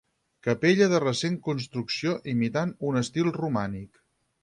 Capella 0.45 0.87
de 0.93 1.01
recent 1.03 1.37
construcció, 1.49 2.17
imitant 2.35 2.75
un 2.91 3.01
estil 3.07 3.33
romànic. 3.41 4.07